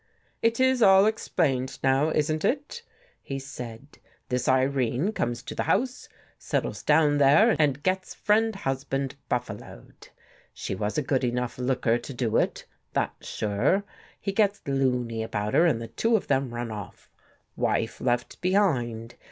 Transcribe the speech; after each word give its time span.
"It 0.41 0.59
is 0.59 0.81
all 0.81 1.05
explained 1.05 1.77
now, 1.83 2.09
isn't 2.09 2.43
it?" 2.43 2.81
he 3.21 3.37
said." 3.37 3.99
This 4.29 4.47
Irene 4.49 5.11
comes 5.11 5.43
to 5.43 5.53
the 5.53 5.61
house, 5.69 6.09
settles 6.39 6.81
down 6.81 7.19
there 7.19 7.55
and 7.59 7.83
gets 7.83 8.15
friend 8.15 8.55
husband 8.55 9.13
buffaloed. 9.29 10.07
She 10.55 10.73
was 10.73 10.97
a 10.97 11.03
good 11.03 11.23
enough 11.23 11.59
looker 11.59 11.99
to 11.99 12.13
do 12.15 12.37
it, 12.37 12.65
that's 12.93 13.27
sure. 13.27 13.83
He 14.19 14.31
gets 14.31 14.63
loony 14.65 15.21
about 15.21 15.53
her 15.53 15.67
and 15.67 15.79
the 15.79 15.87
two 15.89 16.15
of 16.15 16.25
them 16.25 16.51
run 16.51 16.71
off. 16.71 17.07
Wife 17.55 18.01
left 18.01 18.41
behind. 18.41 19.13